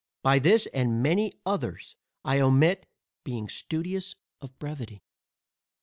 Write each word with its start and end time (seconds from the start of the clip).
But 0.23 0.41
this, 0.41 0.67
and 0.73 1.03
many 1.03 1.31
others, 1.45 1.95
I 2.25 2.39
omit, 2.39 2.87
being 3.23 3.47
studious 3.49 4.15
of 4.41 4.57
brevity. 4.57 5.03